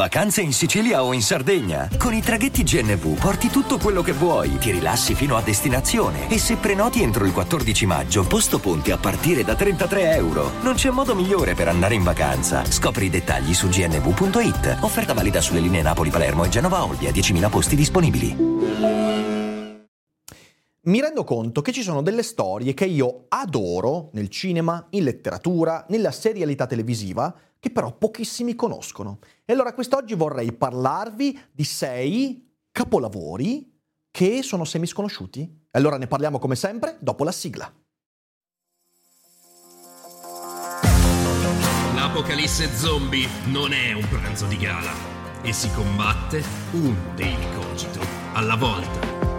[0.00, 1.86] Vacanze in Sicilia o in Sardegna?
[1.98, 6.38] Con i traghetti GNV porti tutto quello che vuoi, ti rilassi fino a destinazione e
[6.38, 10.52] se prenoti entro il 14 maggio, posto ponti a partire da 33 euro.
[10.62, 12.64] Non c'è modo migliore per andare in vacanza.
[12.64, 14.78] Scopri i dettagli su gnv.it.
[14.80, 18.34] Offerta valida sulle linee Napoli-Palermo e Genova-Olbia, 10.000 posti disponibili.
[20.82, 25.84] Mi rendo conto che ci sono delle storie che io adoro nel cinema, in letteratura,
[25.90, 29.18] nella serialità televisiva, che però pochissimi conoscono.
[29.44, 33.70] E allora quest'oggi vorrei parlarvi di sei capolavori
[34.10, 35.66] che sono semisconosciuti.
[35.72, 37.72] Allora ne parliamo come sempre dopo la sigla.
[41.94, 44.92] L'apocalisse zombie non è un pranzo di gala
[45.42, 46.42] e si combatte
[46.72, 48.00] un daily cogito
[48.32, 49.29] alla volta.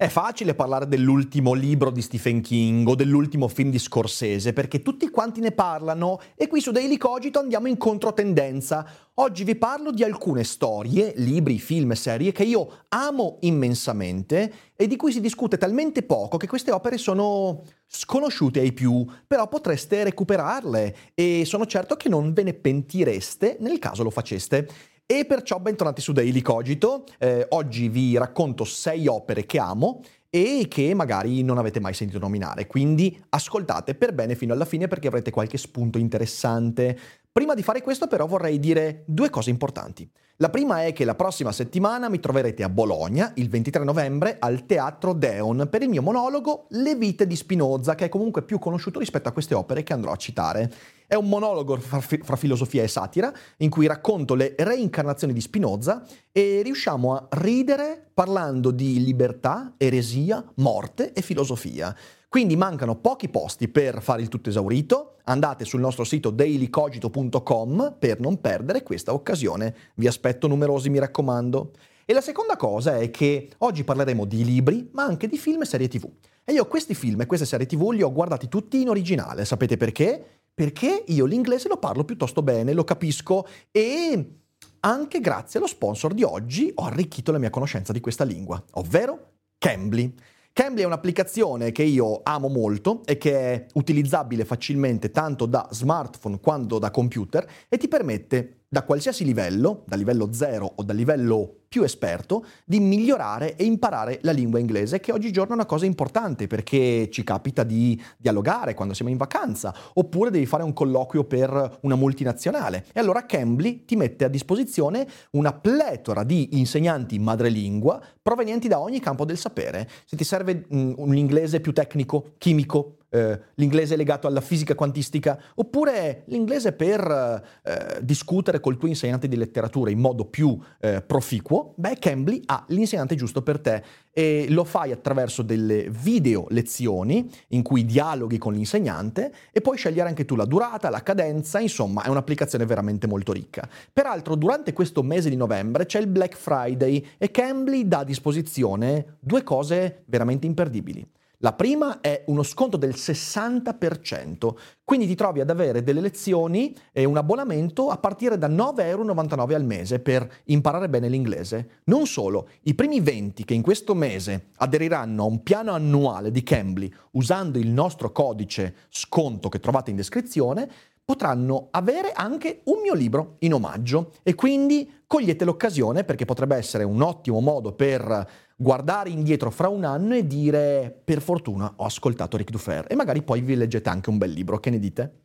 [0.00, 5.10] È facile parlare dell'ultimo libro di Stephen King o dell'ultimo film di Scorsese perché tutti
[5.10, 8.88] quanti ne parlano e qui su Daily Cogito andiamo in controtendenza.
[9.14, 14.94] Oggi vi parlo di alcune storie, libri, film serie che io amo immensamente e di
[14.94, 20.96] cui si discute talmente poco che queste opere sono sconosciute ai più, però potreste recuperarle
[21.12, 24.68] e sono certo che non ve ne pentireste nel caso lo faceste.
[25.10, 27.06] E perciò bentornati su Daily Cogito.
[27.16, 32.18] Eh, oggi vi racconto sei opere che amo e che magari non avete mai sentito
[32.18, 32.66] nominare.
[32.66, 36.98] Quindi ascoltate per bene fino alla fine perché avrete qualche spunto interessante.
[37.38, 40.10] Prima di fare questo però vorrei dire due cose importanti.
[40.38, 44.66] La prima è che la prossima settimana mi troverete a Bologna, il 23 novembre, al
[44.66, 48.98] Teatro Deon, per il mio monologo Le vite di Spinoza, che è comunque più conosciuto
[48.98, 50.68] rispetto a queste opere che andrò a citare.
[51.06, 56.04] È un monologo fra, fra filosofia e satira, in cui racconto le reincarnazioni di Spinoza
[56.32, 61.94] e riusciamo a ridere parlando di libertà, eresia, morte e filosofia.
[62.30, 65.16] Quindi mancano pochi posti per fare il tutto esaurito.
[65.24, 69.74] Andate sul nostro sito dailycogito.com per non perdere questa occasione.
[69.94, 71.72] Vi aspetto numerosi, mi raccomando.
[72.04, 75.64] E la seconda cosa è che oggi parleremo di libri, ma anche di film e
[75.64, 76.06] serie TV.
[76.44, 79.46] E io questi film e queste serie TV li ho guardati tutti in originale.
[79.46, 80.40] Sapete perché?
[80.52, 84.32] Perché io l'inglese lo parlo piuttosto bene, lo capisco e
[84.80, 89.32] anche grazie allo sponsor di oggi ho arricchito la mia conoscenza di questa lingua, ovvero
[89.58, 90.14] Cambly.
[90.58, 96.40] Cambly è un'applicazione che io amo molto e che è utilizzabile facilmente tanto da smartphone
[96.40, 101.54] quanto da computer e ti permette da qualsiasi livello, da livello 0 o da livello
[101.68, 106.46] più esperto, di migliorare e imparare la lingua inglese, che oggigiorno è una cosa importante
[106.46, 111.78] perché ci capita di dialogare quando siamo in vacanza, oppure devi fare un colloquio per
[111.82, 112.86] una multinazionale.
[112.92, 119.00] E allora Cambly ti mette a disposizione una pletora di insegnanti madrelingua provenienti da ogni
[119.00, 119.88] campo del sapere.
[120.04, 125.40] Se ti serve mm, un inglese più tecnico, chimico, eh, l'inglese legato alla fisica quantistica,
[125.54, 131.74] oppure l'inglese per eh, discutere col tuo insegnante di letteratura in modo più eh, proficuo,
[131.76, 133.82] beh, Cambly ha l'insegnante giusto per te
[134.12, 140.08] e lo fai attraverso delle video lezioni in cui dialoghi con l'insegnante e puoi scegliere
[140.08, 143.68] anche tu la durata, la cadenza, insomma è un'applicazione veramente molto ricca.
[143.92, 149.18] Peraltro durante questo mese di novembre c'è il Black Friday e Cambly dà a disposizione
[149.20, 151.06] due cose veramente imperdibili.
[151.40, 157.04] La prima è uno sconto del 60%, quindi ti trovi ad avere delle lezioni e
[157.04, 161.82] un abbonamento a partire da 9,99 euro al mese per imparare bene l'inglese.
[161.84, 166.42] Non solo, i primi 20 che in questo mese aderiranno a un piano annuale di
[166.42, 170.68] Cambly usando il nostro codice sconto che trovate in descrizione
[171.08, 176.84] potranno avere anche un mio libro in omaggio e quindi cogliete l'occasione perché potrebbe essere
[176.84, 182.36] un ottimo modo per guardare indietro fra un anno e dire per fortuna ho ascoltato
[182.36, 185.20] Ric Dufer e magari poi vi leggete anche un bel libro, che ne dite?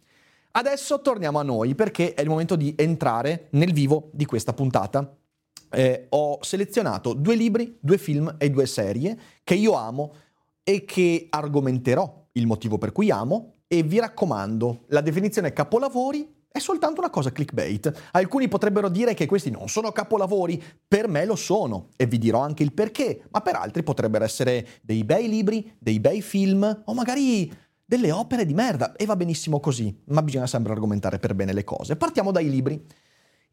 [0.52, 5.14] Adesso torniamo a noi perché è il momento di entrare nel vivo di questa puntata.
[5.70, 10.14] Eh, ho selezionato due libri, due film e due serie che io amo
[10.64, 16.59] e che argomenterò il motivo per cui amo e vi raccomando, la definizione capolavori è
[16.59, 18.09] soltanto una cosa clickbait.
[18.11, 22.41] Alcuni potrebbero dire che questi non sono capolavori, per me lo sono e vi dirò
[22.41, 26.93] anche il perché, ma per altri potrebbero essere dei bei libri, dei bei film o
[26.93, 27.52] magari
[27.84, 31.64] delle opere di merda e va benissimo così, ma bisogna sempre argomentare per bene le
[31.64, 31.96] cose.
[31.96, 32.79] Partiamo dai libri.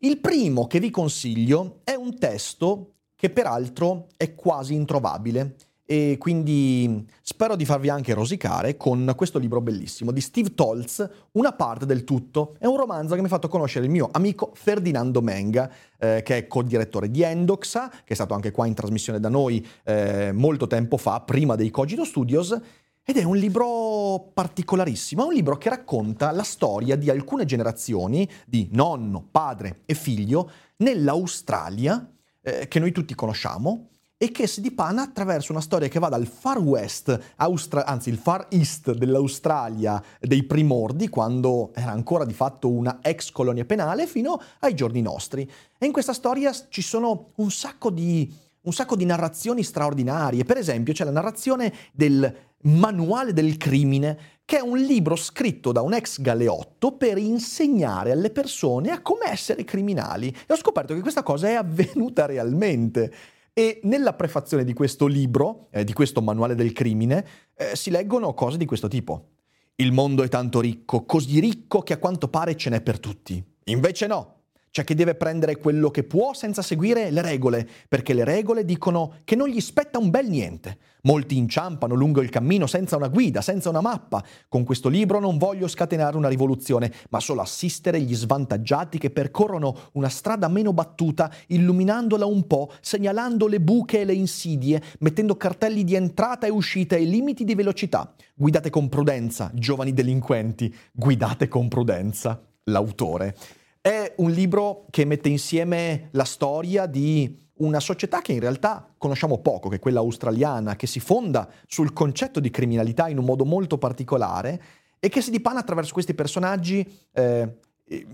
[0.00, 5.56] Il primo che vi consiglio è un testo che peraltro è quasi introvabile
[5.90, 11.50] e quindi spero di farvi anche rosicare con questo libro bellissimo di Steve Tolz, Una
[11.50, 12.54] parte del tutto.
[12.60, 16.36] È un romanzo che mi ha fatto conoscere il mio amico Ferdinando Menga, eh, che
[16.36, 20.68] è co-direttore di Endoxa, che è stato anche qua in trasmissione da noi eh, molto
[20.68, 22.56] tempo fa, prima dei Cogito Studios,
[23.02, 28.30] Ed è un libro particolarissimo, è un libro che racconta la storia di alcune generazioni
[28.46, 32.08] di nonno, padre e figlio nell'Australia,
[32.42, 33.89] eh, che noi tutti conosciamo,
[34.22, 38.18] e che si dipana attraverso una storia che va dal far west, Austra- anzi il
[38.18, 44.38] far east dell'Australia dei primordi, quando era ancora di fatto una ex colonia penale, fino
[44.58, 45.50] ai giorni nostri.
[45.78, 48.30] E in questa storia ci sono un sacco di,
[48.60, 50.44] un sacco di narrazioni straordinarie.
[50.44, 52.30] Per esempio c'è la narrazione del
[52.64, 58.28] Manuale del crimine, che è un libro scritto da un ex galeotto per insegnare alle
[58.28, 60.28] persone a come essere criminali.
[60.28, 63.38] E ho scoperto che questa cosa è avvenuta realmente.
[63.60, 68.32] E nella prefazione di questo libro, eh, di questo manuale del crimine, eh, si leggono
[68.32, 69.32] cose di questo tipo.
[69.74, 73.44] Il mondo è tanto ricco, così ricco che a quanto pare ce n'è per tutti.
[73.64, 74.39] Invece no,
[74.72, 79.14] c'è chi deve prendere quello che può senza seguire le regole, perché le regole dicono
[79.24, 80.78] che non gli spetta un bel niente.
[81.02, 84.22] Molti inciampano lungo il cammino senza una guida, senza una mappa.
[84.48, 89.76] Con questo libro non voglio scatenare una rivoluzione, ma solo assistere gli svantaggiati che percorrono
[89.94, 95.82] una strada meno battuta, illuminandola un po', segnalando le buche e le insidie, mettendo cartelli
[95.82, 98.14] di entrata e uscita e limiti di velocità.
[98.34, 102.40] Guidate con prudenza, giovani delinquenti, guidate con prudenza.
[102.64, 103.34] L'autore.
[103.82, 109.38] È un libro che mette insieme la storia di una società che in realtà conosciamo
[109.38, 113.46] poco, che è quella australiana, che si fonda sul concetto di criminalità in un modo
[113.46, 114.62] molto particolare
[114.98, 117.56] e che si dipana attraverso questi personaggi eh,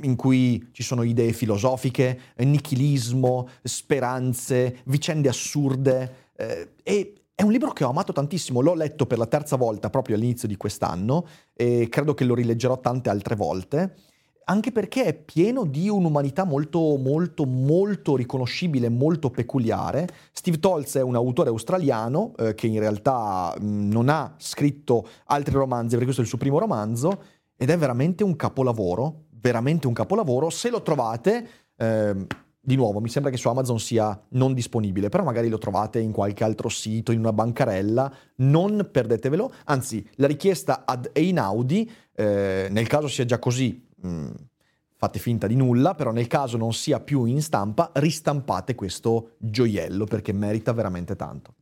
[0.02, 6.30] in cui ci sono idee filosofiche, nichilismo, speranze, vicende assurde.
[6.36, 9.90] Eh, e è un libro che ho amato tantissimo, l'ho letto per la terza volta
[9.90, 14.14] proprio all'inizio di quest'anno e credo che lo rileggerò tante altre volte
[14.48, 20.06] anche perché è pieno di un'umanità molto, molto, molto riconoscibile, molto peculiare.
[20.32, 25.54] Steve Tolz è un autore australiano eh, che in realtà mh, non ha scritto altri
[25.54, 27.22] romanzi, perché questo è il suo primo romanzo,
[27.56, 30.48] ed è veramente un capolavoro, veramente un capolavoro.
[30.50, 32.26] Se lo trovate, eh,
[32.60, 36.12] di nuovo, mi sembra che su Amazon sia non disponibile, però magari lo trovate in
[36.12, 39.52] qualche altro sito, in una bancarella, non perdetevelo.
[39.64, 44.30] Anzi, la richiesta ad Einaudi, eh, nel caso sia già così, mh, mm,
[44.96, 50.04] fate finta di nulla, però nel caso non sia più in stampa, ristampate questo gioiello
[50.04, 51.54] perché merita veramente tanto.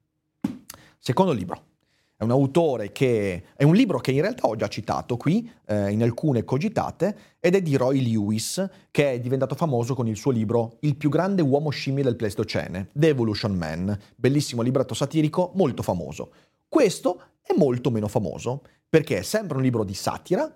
[0.99, 1.73] Secondo libro.
[2.17, 5.91] È un autore che è un libro che in realtà ho già citato qui eh,
[5.91, 10.31] in alcune cogitate ed è di Roy Lewis che è diventato famoso con il suo
[10.31, 15.83] libro Il più grande uomo scimmia del Pleistocene, The Evolution Man, bellissimo libretto satirico molto
[15.83, 16.33] famoso.
[16.69, 20.51] Questo è molto meno famoso perché è sempre un libro di satira,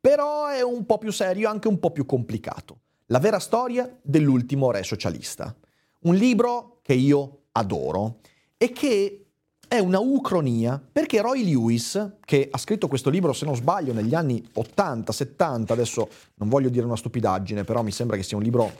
[0.00, 2.80] però è un po' più serio e anche un po' più complicato.
[3.06, 5.54] La vera storia dell'ultimo re socialista.
[6.00, 8.20] Un libro che io adoro
[8.56, 9.28] e che
[9.68, 14.14] è una ucronia perché Roy Lewis, che ha scritto questo libro, se non sbaglio, negli
[14.14, 18.42] anni 80, 70, adesso non voglio dire una stupidaggine, però mi sembra che sia un
[18.42, 18.72] libro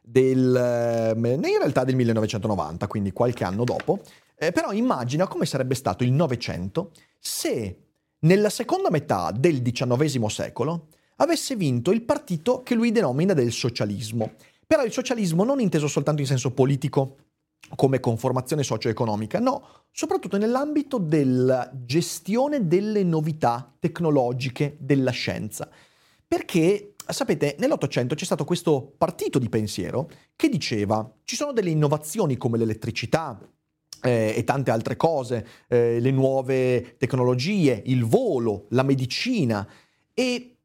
[0.00, 4.00] del, eh, in realtà del 1990, quindi qualche anno dopo,
[4.36, 7.89] eh, però immagina come sarebbe stato il Novecento se
[8.20, 14.32] nella seconda metà del XIX secolo avesse vinto il partito che lui denomina del socialismo.
[14.66, 17.16] Però il socialismo non inteso soltanto in senso politico,
[17.74, 25.68] come conformazione socio-economica, no, soprattutto nell'ambito della gestione delle novità tecnologiche della scienza.
[26.26, 32.36] Perché, sapete, nell'Ottocento c'è stato questo partito di pensiero che diceva ci sono delle innovazioni
[32.36, 33.38] come l'elettricità,
[34.02, 39.66] eh, e tante altre cose, eh, le nuove tecnologie, il volo, la medicina
[40.14, 40.56] e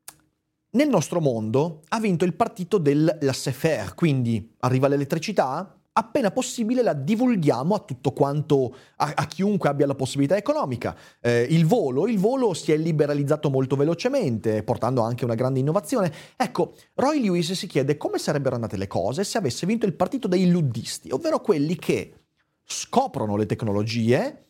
[0.72, 6.92] nel nostro mondo ha vinto il partito del laissez-faire, quindi arriva l'elettricità, appena possibile la
[6.92, 10.94] divulghiamo a tutto quanto, a, a chiunque abbia la possibilità economica.
[11.22, 16.12] Eh, il volo, il volo si è liberalizzato molto velocemente, portando anche una grande innovazione.
[16.36, 20.28] Ecco, Roy Lewis si chiede come sarebbero andate le cose se avesse vinto il partito
[20.28, 22.25] dei luddisti, ovvero quelli che
[22.66, 24.48] scoprono le tecnologie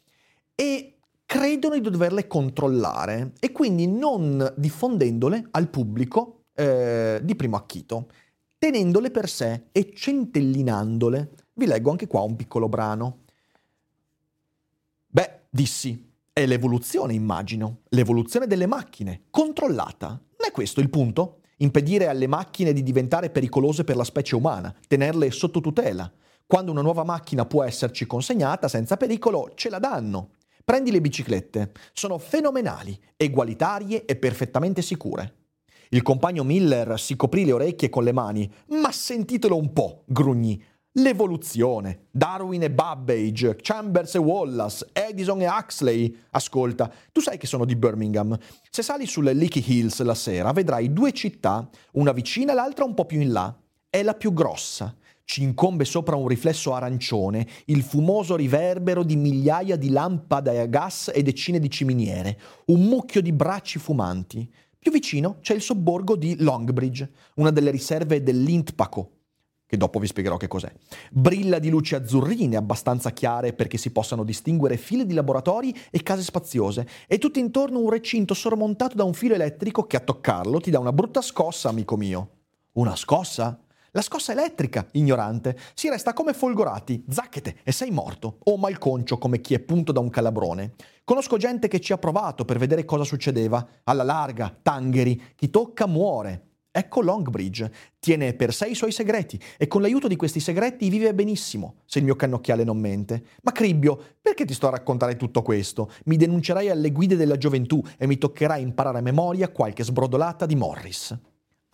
[0.55, 8.09] e credono di doverle controllare e quindi non diffondendole al pubblico eh, di primo acchito,
[8.57, 11.31] tenendole per sé e centellinandole.
[11.53, 13.23] Vi leggo anche qua un piccolo brano.
[15.07, 20.07] Beh, dissi, è l'evoluzione, immagino, l'evoluzione delle macchine, controllata.
[20.07, 21.41] Non è questo il punto?
[21.57, 26.11] Impedire alle macchine di diventare pericolose per la specie umana, tenerle sotto tutela.
[26.47, 30.33] Quando una nuova macchina può esserci consegnata senza pericolo, ce la danno.
[30.63, 35.45] Prendi le biciclette, sono fenomenali, egualitarie e perfettamente sicure.
[35.89, 38.51] Il compagno Miller si coprì le orecchie con le mani.
[38.69, 40.61] Ma sentitelo un po', grugnì.
[40.93, 42.07] L'evoluzione.
[42.11, 46.15] Darwin e Babbage, Chambers e Wallace, Edison e Huxley.
[46.31, 48.37] Ascolta, tu sai che sono di Birmingham.
[48.69, 52.93] Se sali sulle Leaky Hills la sera, vedrai due città, una vicina e l'altra un
[52.93, 53.55] po' più in là.
[53.89, 54.95] È la più grossa.
[55.25, 61.11] Ci incombe sopra un riflesso arancione, il fumoso riverbero di migliaia di lampade a gas
[61.13, 64.47] e decine di ciminiere, un mucchio di bracci fumanti.
[64.77, 69.09] Più vicino c'è il sobborgo di Longbridge, una delle riserve dell'Intpaco,
[69.65, 70.71] che dopo vi spiegherò che cos'è.
[71.09, 76.21] Brilla di luci azzurrine abbastanza chiare perché si possano distinguere file di laboratori e case
[76.21, 80.69] spaziose e tutto intorno un recinto sormontato da un filo elettrico che a toccarlo ti
[80.69, 82.29] dà una brutta scossa, amico mio.
[82.73, 83.59] Una scossa?
[83.95, 85.57] La scossa elettrica, ignorante.
[85.73, 88.39] Si resta come folgorati, zacchete e sei morto.
[88.43, 90.73] O malconcio come chi è punto da un calabrone.
[91.05, 93.65] Conosco gente che ci ha provato per vedere cosa succedeva.
[93.85, 96.47] Alla larga, tangheri, chi tocca muore.
[96.71, 101.13] Ecco Longbridge, tiene per sé i suoi segreti e con l'aiuto di questi segreti vive
[101.13, 103.23] benissimo, se il mio cannocchiale non mente.
[103.43, 105.89] Ma Cribbio, perché ti sto a raccontare tutto questo?
[106.07, 110.55] Mi denuncerai alle guide della gioventù e mi toccherà imparare a memoria qualche sbrodolata di
[110.57, 111.17] Morris.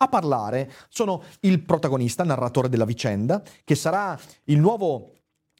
[0.02, 0.68] A parlare.
[0.88, 5.12] Sono il protagonista, narratore della vicenda, che sarà il nuovo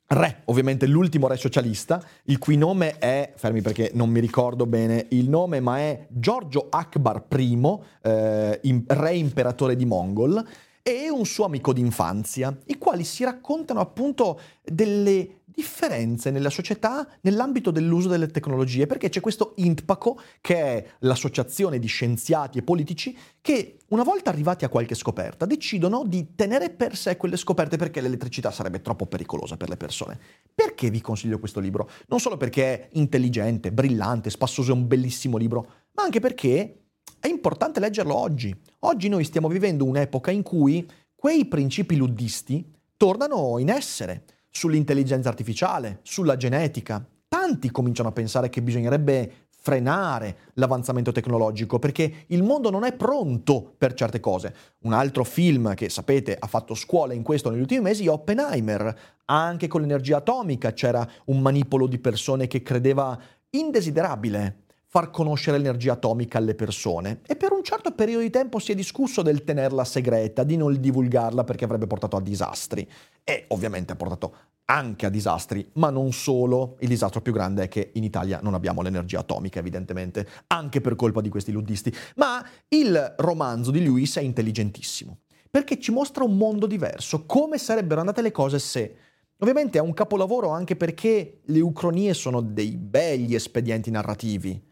[0.08, 5.06] re, ovviamente l'ultimo re socialista, il cui nome è, fermi perché non mi ricordo bene
[5.11, 10.44] il nome, ma è Giorgio Akbar I, eh, re imperatore di Mongol,
[10.82, 17.71] e un suo amico d'infanzia, i quali si raccontano appunto delle differenze nella società nell'ambito
[17.71, 23.78] dell'uso delle tecnologie, perché c'è questo INTPACO, che è l'associazione di scienziati e politici, che
[23.88, 28.50] una volta arrivati a qualche scoperta decidono di tenere per sé quelle scoperte perché l'elettricità
[28.50, 30.18] sarebbe troppo pericolosa per le persone.
[30.54, 31.88] Perché vi consiglio questo libro?
[32.06, 36.82] Non solo perché è intelligente, brillante, spassoso, è un bellissimo libro, ma anche perché
[37.21, 38.54] è importante leggerlo oggi.
[38.80, 45.99] Oggi noi stiamo vivendo un'epoca in cui quei principi luddisti tornano in essere sull'intelligenza artificiale,
[46.02, 47.04] sulla genetica.
[47.26, 53.75] Tanti cominciano a pensare che bisognerebbe frenare l'avanzamento tecnologico perché il mondo non è pronto
[53.78, 54.54] per certe cose.
[54.80, 58.99] Un altro film che sapete ha fatto scuola in questo negli ultimi mesi è Oppenheimer.
[59.26, 63.18] Anche con l'energia atomica c'era un manipolo di persone che credeva
[63.50, 68.72] indesiderabile far conoscere l'energia atomica alle persone e per un certo periodo di tempo si
[68.72, 72.87] è discusso del tenerla segreta, di non divulgarla perché avrebbe portato a disastri
[73.25, 74.34] e ovviamente ha portato
[74.66, 76.76] anche a disastri, ma non solo.
[76.80, 80.94] Il disastro più grande è che in Italia non abbiamo l'energia atomica, evidentemente, anche per
[80.94, 81.90] colpa di questi luddisti.
[82.16, 85.20] Ma il romanzo di Lewis è intelligentissimo,
[85.50, 88.96] perché ci mostra un mondo diverso, come sarebbero andate le cose se...
[89.38, 94.70] Ovviamente è un capolavoro anche perché le ucronie sono dei begli espedienti narrativi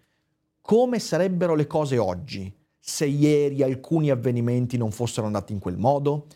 [0.60, 6.26] come sarebbero le cose oggi se ieri alcuni avvenimenti non fossero andati in quel modo?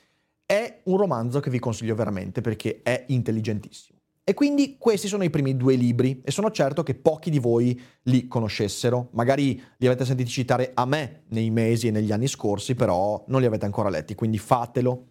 [0.46, 3.98] È un romanzo che vi consiglio veramente perché è intelligentissimo.
[4.26, 7.78] E quindi questi sono i primi due libri e sono certo che pochi di voi
[8.04, 9.08] li conoscessero.
[9.12, 13.40] Magari li avete sentiti citare a me nei mesi e negli anni scorsi, però non
[13.40, 15.08] li avete ancora letti, quindi fatelo.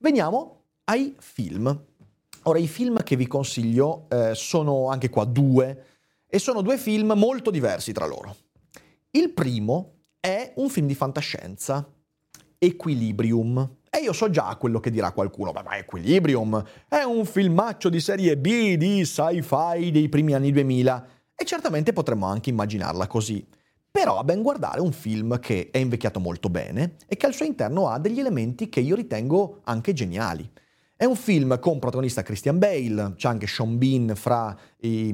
[0.00, 1.84] Veniamo ai film.
[2.42, 5.84] Ora, i film che vi consiglio eh, sono anche qua due
[6.34, 8.34] e sono due film molto diversi tra loro.
[9.10, 11.86] Il primo è un film di fantascienza,
[12.56, 13.76] Equilibrium.
[13.90, 18.38] E io so già quello che dirà qualcuno, ma Equilibrium è un filmaccio di serie
[18.38, 23.46] B di sci-fi dei primi anni 2000 e certamente potremmo anche immaginarla così.
[23.90, 27.44] Però a ben guardare un film che è invecchiato molto bene e che al suo
[27.44, 30.50] interno ha degli elementi che io ritengo anche geniali.
[31.02, 35.12] È un film con protagonista Christian Bale, c'è anche Sean Bean fra i,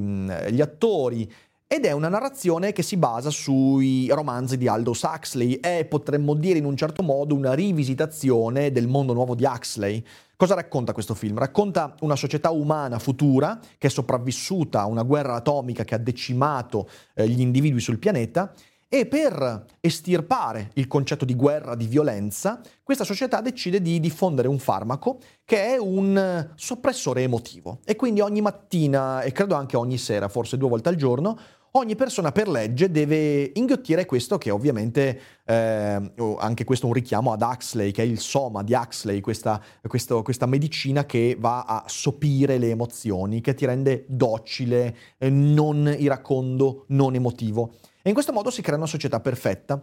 [0.51, 1.27] gli attori,
[1.65, 6.59] ed è una narrazione che si basa sui romanzi di Aldous Huxley e potremmo dire
[6.59, 10.05] in un certo modo una rivisitazione del mondo nuovo di Huxley.
[10.35, 11.39] Cosa racconta questo film?
[11.39, 16.87] Racconta una società umana futura che è sopravvissuta a una guerra atomica che ha decimato
[17.15, 18.53] eh, gli individui sul pianeta
[18.91, 24.57] e per estirpare il concetto di guerra, di violenza, questa società decide di diffondere un
[24.57, 27.81] farmaco che è un soppressore emotivo.
[27.85, 31.37] E quindi ogni mattina, e credo anche ogni sera, forse due volte al giorno,
[31.73, 37.31] ogni persona per legge deve inghiottire questo che ovviamente eh, anche questo è un richiamo
[37.31, 41.83] ad Huxley, che è il soma di Huxley, questa, questo, questa medicina che va a
[41.85, 47.75] sopire le emozioni, che ti rende docile, eh, non iracondo, non emotivo.
[48.09, 49.79] In questo modo si crea una società perfetta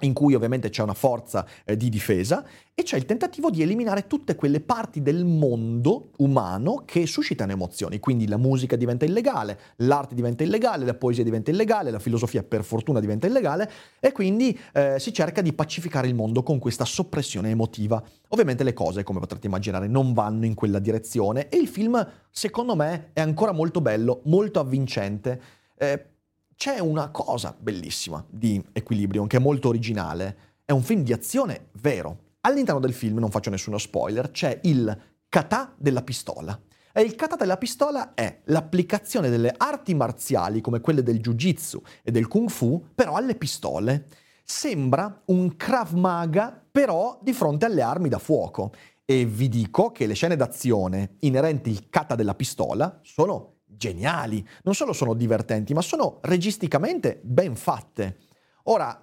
[0.00, 4.06] in cui ovviamente c'è una forza eh, di difesa e c'è il tentativo di eliminare
[4.06, 8.00] tutte quelle parti del mondo umano che suscitano emozioni.
[8.00, 12.64] Quindi la musica diventa illegale, l'arte diventa illegale, la poesia diventa illegale, la filosofia per
[12.64, 13.70] fortuna diventa illegale
[14.00, 18.02] e quindi eh, si cerca di pacificare il mondo con questa soppressione emotiva.
[18.28, 22.74] Ovviamente le cose, come potrete immaginare, non vanno in quella direzione e il film, secondo
[22.74, 25.42] me, è ancora molto bello, molto avvincente.
[25.76, 26.16] Eh,
[26.58, 30.56] c'è una cosa bellissima di Equilibrium che è molto originale.
[30.64, 32.32] È un film di azione vero.
[32.40, 36.60] All'interno del film, non faccio nessuno spoiler, c'è il kata della pistola.
[36.92, 42.10] E il kata della pistola è l'applicazione delle arti marziali come quelle del jiu-jitsu e
[42.10, 44.08] del kung fu, però alle pistole.
[44.42, 48.72] Sembra un Krav Maga, però di fronte alle armi da fuoco.
[49.04, 54.74] E vi dico che le scene d'azione inerenti al kata della pistola sono geniali, non
[54.74, 58.18] solo sono divertenti, ma sono registicamente ben fatte.
[58.64, 59.00] Ora,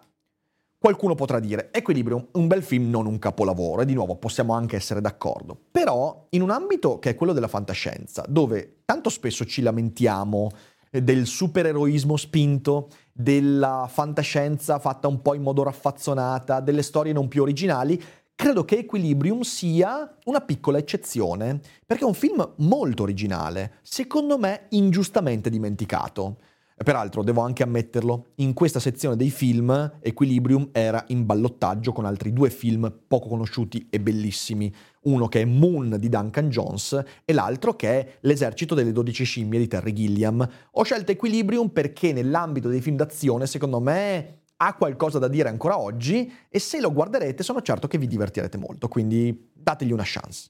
[0.77, 4.75] qualcuno potrà dire, Equilibrium, un bel film, non un capolavoro, e di nuovo possiamo anche
[4.75, 5.57] essere d'accordo.
[5.71, 10.51] Però, in un ambito che è quello della fantascienza, dove tanto spesso ci lamentiamo
[10.91, 17.41] del supereroismo spinto, della fantascienza fatta un po' in modo raffazzonata, delle storie non più
[17.41, 18.01] originali,
[18.35, 24.67] credo che Equilibrium sia una piccola eccezione, perché è un film molto originale, secondo me
[24.69, 26.37] ingiustamente dimenticato.
[26.77, 32.33] Peraltro, devo anche ammetterlo, in questa sezione dei film Equilibrium era in ballottaggio con altri
[32.33, 34.73] due film poco conosciuti e bellissimi,
[35.03, 39.57] uno che è Moon di Duncan Jones e l'altro che è L'esercito delle dodici scimmie
[39.57, 40.45] di Terry Gilliam.
[40.71, 45.79] Ho scelto Equilibrium perché nell'ambito dei film d'azione, secondo me, ha qualcosa da dire ancora
[45.79, 50.49] oggi e se lo guarderete sono certo che vi divertirete molto, quindi dategli una chance.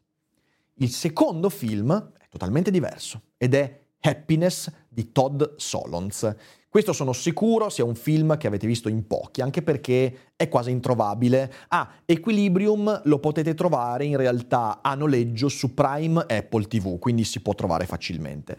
[0.75, 6.35] Il secondo film è totalmente diverso ed è Happiness di Todd Solondz.
[6.69, 10.71] Questo sono sicuro sia un film che avete visto in pochi, anche perché è quasi
[10.71, 11.51] introvabile.
[11.69, 17.41] Ah, Equilibrium lo potete trovare in realtà a noleggio su Prime Apple TV, quindi si
[17.41, 18.57] può trovare facilmente.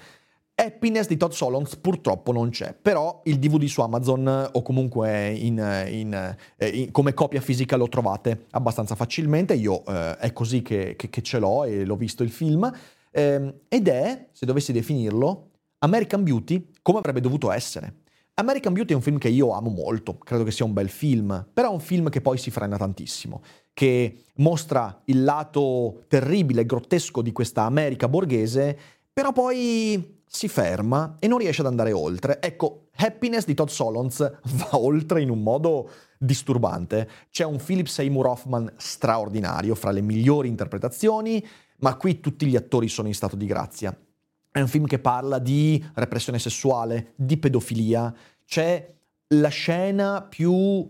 [0.58, 5.58] Happiness di Todd Solondz purtroppo non c'è, però il DVD su Amazon o comunque in,
[5.90, 10.96] in, eh, in, come copia fisica lo trovate abbastanza facilmente, io eh, è così che,
[10.96, 12.72] che, che, ce l'ho e l'ho visto il film,
[13.10, 17.96] eh, ed è, se dovessi definirlo, American Beauty come avrebbe dovuto essere.
[18.36, 21.48] American Beauty è un film che io amo molto, credo che sia un bel film,
[21.52, 23.42] però è un film che poi si frena tantissimo,
[23.74, 28.78] che mostra il lato terribile grottesco di questa America borghese,
[29.12, 32.42] però poi si ferma e non riesce ad andare oltre.
[32.42, 37.08] Ecco, Happiness di Todd Solondz va oltre in un modo disturbante.
[37.30, 41.44] C'è un Philip Seymour Hoffman straordinario, fra le migliori interpretazioni,
[41.78, 43.98] ma qui tutti gli attori sono in stato di grazia.
[44.50, 48.14] È un film che parla di repressione sessuale, di pedofilia.
[48.44, 48.94] C'è
[49.28, 50.86] la scena più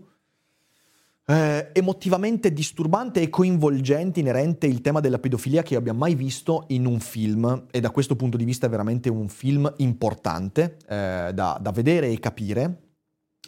[1.29, 6.85] eh, emotivamente disturbante e coinvolgente inerente il tema della pedofilia che abbia mai visto in
[6.85, 11.57] un film e da questo punto di vista è veramente un film importante eh, da,
[11.59, 12.91] da, vedere e capire,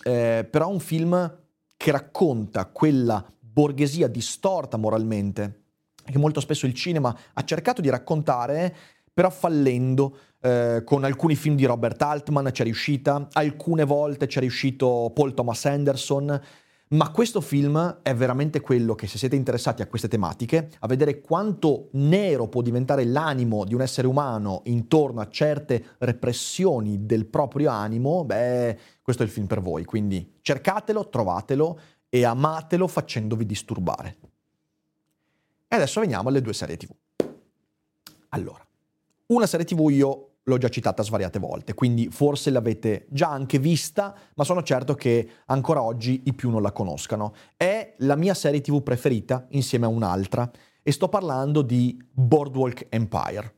[0.04, 1.38] eh, però un film
[1.78, 5.64] che racconta quella borghesia distorta moralmente
[6.04, 8.76] che molto spesso il cinema ha cercato di raccontare
[9.14, 10.18] però fallendo.
[10.42, 15.66] Eh, con alcuni film di Robert Altman c'è riuscita, alcune volte c'è riuscito Paul Thomas
[15.66, 16.42] Anderson,
[16.90, 21.22] ma questo film è veramente quello che se siete interessati a queste tematiche, a vedere
[21.22, 27.70] quanto nero può diventare l'animo di un essere umano intorno a certe repressioni del proprio
[27.70, 29.86] animo, beh, questo è il film per voi.
[29.86, 34.18] Quindi cercatelo, trovatelo e amatelo facendovi disturbare.
[35.68, 36.90] E adesso veniamo alle due serie TV.
[38.30, 38.66] Allora,
[39.28, 44.16] una serie TV io l'ho già citata svariate volte, quindi forse l'avete già anche vista,
[44.36, 47.34] ma sono certo che ancora oggi i più non la conoscano.
[47.56, 50.50] È la mia serie TV preferita insieme a un'altra
[50.82, 53.56] e sto parlando di Boardwalk Empire.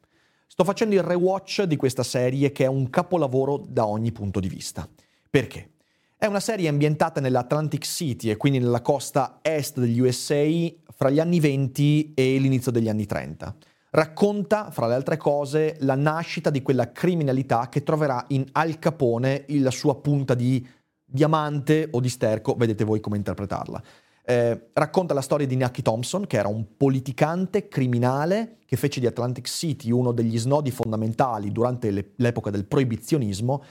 [0.48, 4.50] Sto facendo il rewatch di questa serie che è un capolavoro da ogni punto di
[4.50, 4.88] vista.
[5.30, 5.70] Perché?
[6.18, 10.46] È una serie ambientata nell'Atlantic City e quindi nella costa est degli USA
[10.94, 13.56] fra gli anni 20 e l'inizio degli anni 30
[13.92, 19.46] racconta, fra le altre cose, la nascita di quella criminalità che troverà in Al Capone
[19.48, 20.68] la sua punta di
[21.06, 23.84] diamante o di sterco, vedete voi come interpretarla.
[24.24, 29.08] Eh, racconta la storia di Nucky Thompson, che era un politicante criminale che fece di
[29.08, 33.64] Atlantic City uno degli snodi fondamentali durante le, l'epoca del proibizionismo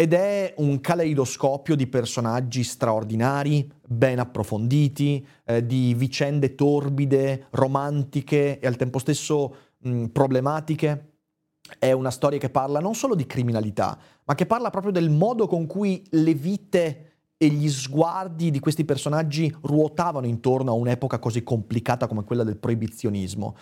[0.00, 8.66] ed è un caleidoscopio di personaggi straordinari, ben approfonditi, eh, di vicende torbide, romantiche e
[8.66, 11.16] al tempo stesso mh, problematiche.
[11.78, 15.46] È una storia che parla non solo di criminalità, ma che parla proprio del modo
[15.46, 21.42] con cui le vite e gli sguardi di questi personaggi ruotavano intorno a un'epoca così
[21.42, 23.54] complicata come quella del proibizionismo.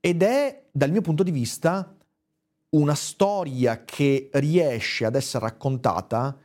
[0.00, 1.94] Ed è, dal mio punto di vista,
[2.70, 6.36] una storia che riesce ad essere raccontata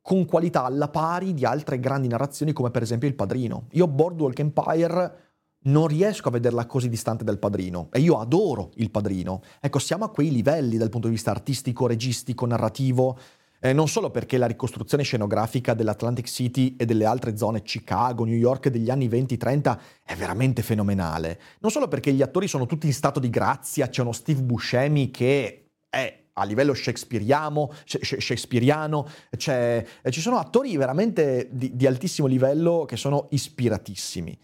[0.00, 3.66] con qualità alla pari di altre grandi narrazioni come per esempio Il Padrino.
[3.72, 5.16] Io Boardwalk Empire
[5.64, 9.42] non riesco a vederla così distante dal Padrino e io adoro Il Padrino.
[9.60, 13.16] Ecco, siamo a quei livelli dal punto di vista artistico, registico, narrativo,
[13.60, 18.36] eh, non solo perché la ricostruzione scenografica dell'Atlantic City e delle altre zone, Chicago, New
[18.36, 22.92] York degli anni 20-30, è veramente fenomenale, non solo perché gli attori sono tutti in
[22.92, 25.61] stato di grazia, c'è uno Steve Buscemi che
[25.92, 32.96] è a livello shakespeariano, shakespeariano eh, ci sono attori veramente di, di altissimo livello che
[32.96, 34.38] sono ispiratissimi,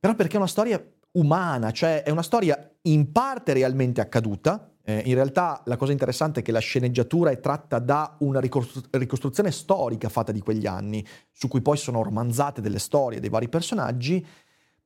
[0.00, 0.82] però perché è una storia
[1.12, 6.40] umana, cioè è una storia in parte realmente accaduta, eh, in realtà la cosa interessante
[6.40, 11.06] è che la sceneggiatura è tratta da una ricostru- ricostruzione storica fatta di quegli anni,
[11.30, 14.24] su cui poi sono romanzate delle storie dei vari personaggi,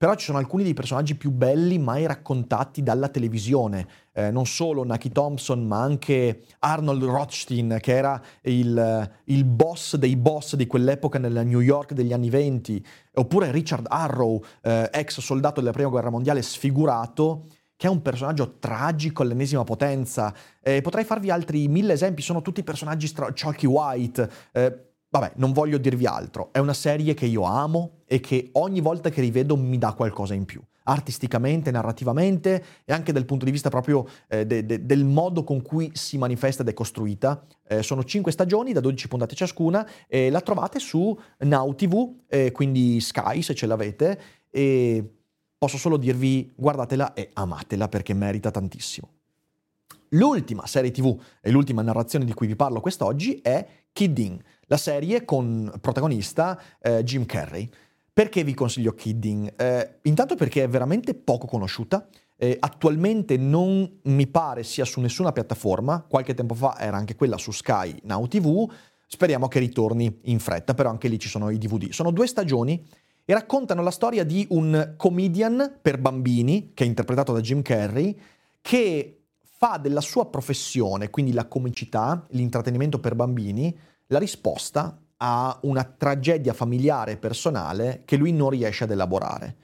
[0.00, 4.82] però ci sono alcuni dei personaggi più belli mai raccontati dalla televisione, eh, non solo
[4.82, 11.18] Naki Thompson, ma anche Arnold Rothstein, che era il, il, boss dei boss di quell'epoca
[11.18, 12.82] nella New York degli anni venti,
[13.16, 17.44] oppure Richard Arrow, eh, ex soldato della Prima Guerra Mondiale sfigurato,
[17.76, 20.32] che è un personaggio tragico all'ennesima potenza.
[20.62, 24.30] Eh, potrei farvi altri mille esempi, sono tutti personaggi stra- Chalky White.
[25.12, 26.50] Vabbè, non voglio dirvi altro.
[26.52, 30.34] È una serie che io amo e che ogni volta che rivedo mi dà qualcosa
[30.34, 30.62] in più.
[30.84, 35.62] Artisticamente, narrativamente e anche dal punto di vista proprio eh, de- de- del modo con
[35.62, 37.44] cui si manifesta ed è costruita.
[37.66, 42.52] Eh, sono cinque stagioni da 12 puntate ciascuna e la trovate su Now TV, eh,
[42.52, 44.20] quindi Sky se ce l'avete.
[44.48, 45.16] E
[45.58, 49.08] posso solo dirvi guardatela e amatela perché merita tantissimo.
[50.10, 54.40] L'ultima serie TV e l'ultima narrazione di cui vi parlo quest'oggi è Kidding,
[54.70, 57.68] la serie con protagonista eh, Jim Carrey.
[58.12, 59.52] Perché vi consiglio Kidding?
[59.56, 62.06] Eh, intanto perché è veramente poco conosciuta,
[62.36, 67.36] eh, attualmente non mi pare sia su nessuna piattaforma, qualche tempo fa era anche quella
[67.36, 68.70] su Sky Now TV,
[69.06, 71.90] speriamo che ritorni in fretta, però anche lì ci sono i DVD.
[71.90, 72.86] Sono due stagioni
[73.24, 78.16] e raccontano la storia di un comedian per bambini, che è interpretato da Jim Carrey,
[78.60, 83.76] che fa della sua professione, quindi la comicità, l'intrattenimento per bambini,
[84.10, 89.56] la risposta a una tragedia familiare e personale che lui non riesce ad elaborare.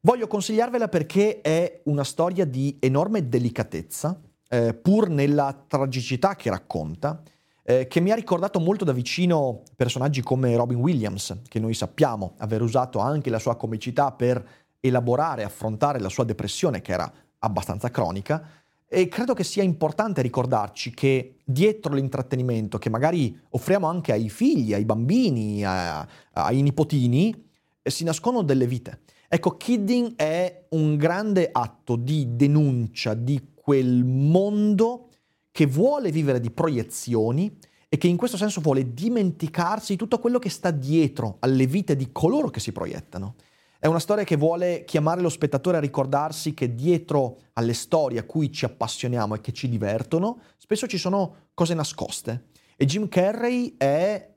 [0.00, 7.20] Voglio consigliarvela perché è una storia di enorme delicatezza, eh, pur nella tragicità che racconta,
[7.62, 12.34] eh, che mi ha ricordato molto da vicino personaggi come Robin Williams, che noi sappiamo
[12.38, 14.46] aver usato anche la sua comicità per
[14.80, 18.42] elaborare affrontare la sua depressione, che era abbastanza cronica.
[18.90, 24.72] E credo che sia importante ricordarci che dietro l'intrattenimento che magari offriamo anche ai figli,
[24.72, 27.50] ai bambini, a, ai nipotini,
[27.82, 29.00] eh, si nascondono delle vite.
[29.28, 35.10] Ecco, Kidding è un grande atto di denuncia di quel mondo
[35.50, 37.58] che vuole vivere di proiezioni
[37.90, 41.94] e che in questo senso vuole dimenticarsi di tutto quello che sta dietro alle vite
[41.94, 43.34] di coloro che si proiettano.
[43.80, 48.24] È una storia che vuole chiamare lo spettatore a ricordarsi che dietro alle storie a
[48.24, 52.46] cui ci appassioniamo e che ci divertono, spesso ci sono cose nascoste.
[52.76, 54.34] E Jim Carrey è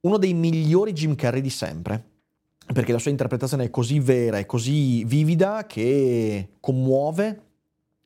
[0.00, 2.04] uno dei migliori Jim Carrey di sempre,
[2.70, 7.42] perché la sua interpretazione è così vera e così vivida che commuove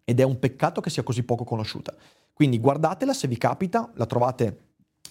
[0.05, 1.93] ed è un peccato che sia così poco conosciuta.
[2.33, 4.59] Quindi guardatela se vi capita, la trovate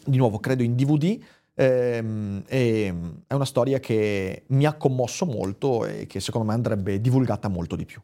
[0.06, 1.20] di nuovo credo in DVD.
[1.58, 7.50] Ehm, è una storia che mi ha commosso molto e che secondo me andrebbe divulgata
[7.50, 8.02] molto di più.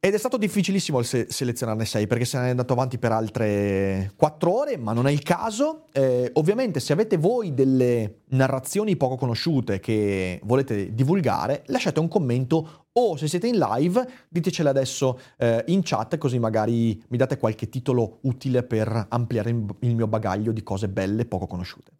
[0.00, 4.12] Ed è stato difficilissimo se- selezionarne sei perché se ne è andato avanti per altre
[4.14, 5.86] quattro ore, ma non è il caso.
[5.92, 12.86] Eh, ovviamente se avete voi delle narrazioni poco conosciute che volete divulgare, lasciate un commento
[12.92, 17.68] o se siete in live ditecele adesso eh, in chat così magari mi date qualche
[17.68, 21.90] titolo utile per ampliare il mio bagaglio di cose belle poco conosciute.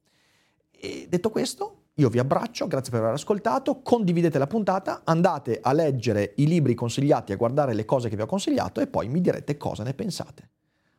[0.70, 5.72] E detto questo, io vi abbraccio, grazie per aver ascoltato, condividete la puntata, andate a
[5.72, 9.20] leggere i libri consigliati, a guardare le cose che vi ho consigliato e poi mi
[9.20, 10.50] direte cosa ne pensate.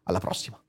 [0.04, 0.62] Alla prossima!